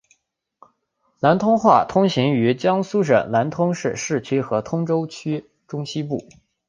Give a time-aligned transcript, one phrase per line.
[1.19, 6.27] 南通话通行于江苏省南通市市区和通州区中西部。